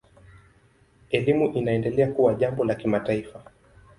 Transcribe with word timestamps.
Elimu 1.11 1.45
inaendelea 1.51 2.11
kuwa 2.11 2.33
jambo 2.33 2.63
la 2.65 2.75
kimataifa. 2.75 3.43